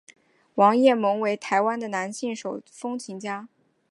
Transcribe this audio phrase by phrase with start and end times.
[0.55, 3.47] 王雁盟为台湾的男性手风琴家。